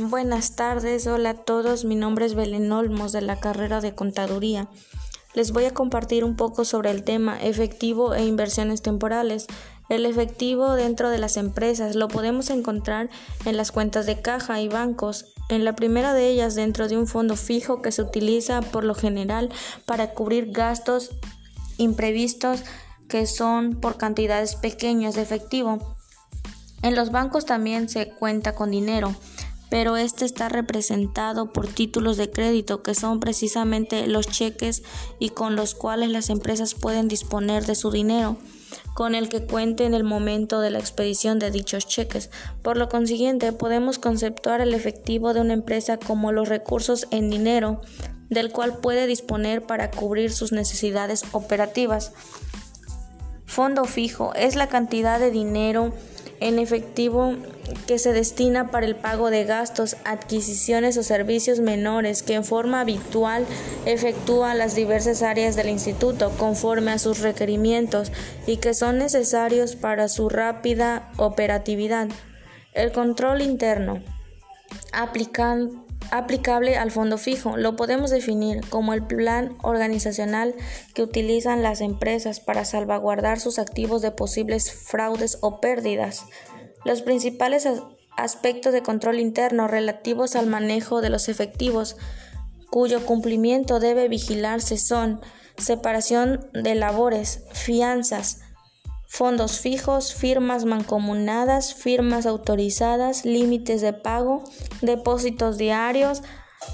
[0.00, 4.68] Buenas tardes, hola a todos, mi nombre es Belén Olmos de la carrera de Contaduría.
[5.34, 9.48] Les voy a compartir un poco sobre el tema efectivo e inversiones temporales.
[9.88, 13.10] El efectivo dentro de las empresas lo podemos encontrar
[13.44, 15.34] en las cuentas de caja y bancos.
[15.48, 18.94] En la primera de ellas dentro de un fondo fijo que se utiliza por lo
[18.94, 19.50] general
[19.84, 21.10] para cubrir gastos
[21.76, 22.62] imprevistos
[23.08, 25.96] que son por cantidades pequeñas de efectivo.
[26.82, 29.16] En los bancos también se cuenta con dinero,
[29.70, 34.82] pero este está representado por títulos de crédito que son precisamente los cheques
[35.18, 38.38] y con los cuales las empresas pueden disponer de su dinero
[38.94, 42.30] con el que cuente en el momento de la expedición de dichos cheques.
[42.62, 47.80] Por lo consiguiente, podemos conceptuar el efectivo de una empresa como los recursos en dinero
[48.28, 52.12] del cual puede disponer para cubrir sus necesidades operativas.
[53.46, 55.94] Fondo fijo es la cantidad de dinero
[56.40, 57.34] en efectivo
[57.86, 62.80] que se destina para el pago de gastos, adquisiciones o servicios menores que en forma
[62.80, 63.46] habitual
[63.86, 68.12] efectúa las diversas áreas del instituto conforme a sus requerimientos
[68.46, 72.08] y que son necesarios para su rápida operatividad.
[72.72, 74.02] El control interno
[76.10, 80.54] aplicable al fondo fijo lo podemos definir como el plan organizacional
[80.94, 86.24] que utilizan las empresas para salvaguardar sus activos de posibles fraudes o pérdidas.
[86.84, 87.68] Los principales
[88.16, 91.96] aspectos de control interno relativos al manejo de los efectivos
[92.70, 95.20] cuyo cumplimiento debe vigilarse son
[95.56, 98.40] separación de labores, fianzas,
[99.08, 104.44] fondos fijos, firmas mancomunadas, firmas autorizadas, límites de pago,
[104.82, 106.22] depósitos diarios,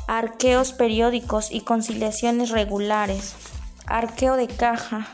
[0.09, 3.35] arqueos periódicos y conciliaciones regulares.
[3.87, 5.07] Arqueo de caja.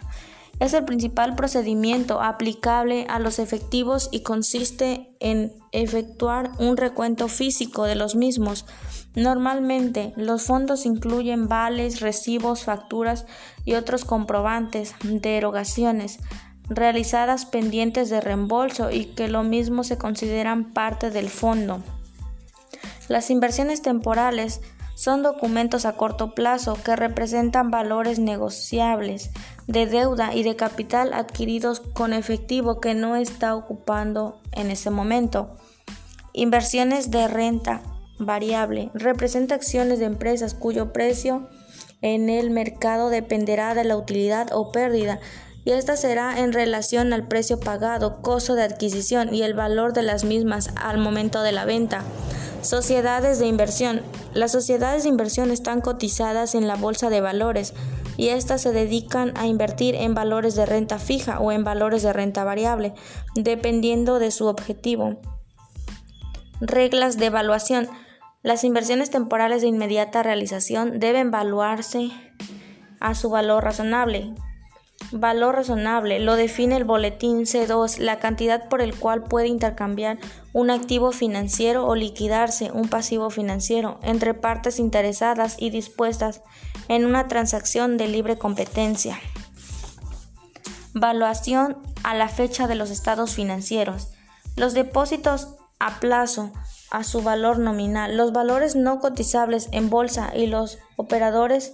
[0.60, 7.84] Es el principal procedimiento aplicable a los efectivos y consiste en efectuar un recuento físico
[7.84, 8.66] de los mismos.
[9.14, 13.26] Normalmente, los fondos incluyen vales, recibos, facturas
[13.64, 16.18] y otros comprobantes de erogaciones
[16.70, 21.82] realizadas pendientes de reembolso y que lo mismo se consideran parte del fondo.
[23.08, 24.60] Las inversiones temporales
[24.94, 29.30] son documentos a corto plazo que representan valores negociables
[29.66, 35.56] de deuda y de capital adquiridos con efectivo que no está ocupando en ese momento.
[36.32, 37.82] Inversiones de renta
[38.18, 41.48] variable representa acciones de empresas cuyo precio
[42.02, 45.18] en el mercado dependerá de la utilidad o pérdida
[45.64, 50.02] y esta será en relación al precio pagado, costo de adquisición y el valor de
[50.02, 52.02] las mismas al momento de la venta.
[52.62, 54.02] Sociedades de inversión.
[54.34, 57.74] Las sociedades de inversión están cotizadas en la bolsa de valores
[58.16, 62.12] y éstas se dedican a invertir en valores de renta fija o en valores de
[62.12, 62.92] renta variable,
[63.34, 65.18] dependiendo de su objetivo.
[66.60, 67.88] Reglas de evaluación.
[68.42, 72.10] Las inversiones temporales de inmediata realización deben evaluarse
[73.00, 74.34] a su valor razonable,
[75.12, 80.18] Valor razonable lo define el boletín C2, la cantidad por el cual puede intercambiar
[80.52, 86.42] un activo financiero o liquidarse un pasivo financiero entre partes interesadas y dispuestas
[86.88, 89.18] en una transacción de libre competencia.
[90.94, 94.08] Valuación a la fecha de los estados financieros.
[94.56, 96.52] Los depósitos a plazo
[96.90, 101.72] a su valor nominal, los valores no cotizables en bolsa y los operadores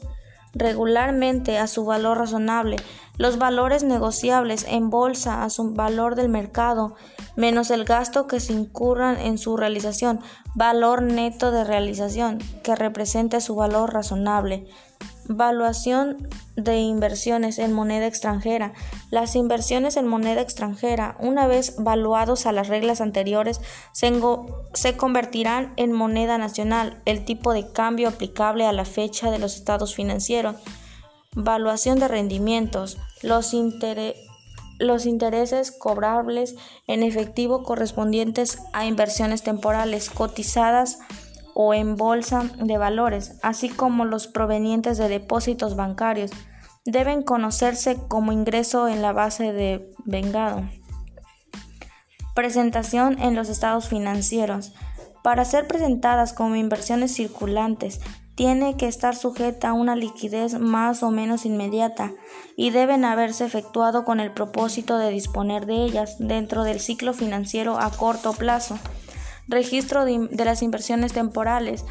[0.57, 2.77] regularmente a su valor razonable,
[3.19, 6.95] los valores negociables en bolsa a su valor del mercado,
[7.37, 10.21] menos el gasto que se incurran en su realización,
[10.55, 14.67] valor neto de realización, que represente su valor razonable.
[15.29, 18.73] Valuación de inversiones en moneda extranjera.
[19.11, 23.61] Las inversiones en moneda extranjera, una vez valuados a las reglas anteriores,
[23.93, 29.57] se, convertirán en moneda nacional, el tipo de cambio aplicable a la fecha de los
[29.57, 30.57] estados financieros.
[31.35, 32.97] Valuación de rendimientos.
[33.23, 33.53] Los
[35.07, 36.55] intereses cobrables
[36.87, 41.01] en efectivo correspondientes a inversiones temporales cotizadas
[41.59, 46.31] o en bolsa de valores, así como los provenientes de depósitos bancarios,
[46.85, 50.69] deben conocerse como ingreso en la base de vengado.
[52.35, 54.75] Presentación en los estados financieros.
[55.23, 58.03] Para ser presentadas como inversiones circulantes,
[58.35, 62.13] tiene que estar sujeta a una liquidez más o menos inmediata
[62.55, 67.81] y deben haberse efectuado con el propósito de disponer de ellas dentro del ciclo financiero
[67.81, 68.79] a corto plazo
[69.49, 71.85] registro de, las inversiones temporales.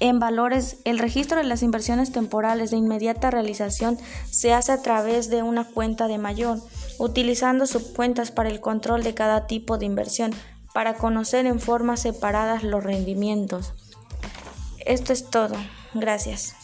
[0.00, 3.98] En valores, el registro de las inversiones temporales de inmediata realización
[4.30, 6.58] se hace a través de una cuenta de mayor,
[6.98, 10.32] utilizando subcuentas para el control de cada tipo de inversión.
[10.72, 13.74] para conocer en formas separadas los rendimientos.
[14.84, 15.54] Esto es todo.
[15.94, 16.63] Gracias.